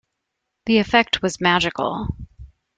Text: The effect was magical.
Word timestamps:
The 0.65 0.79
effect 0.79 1.21
was 1.21 1.39
magical. 1.39 2.07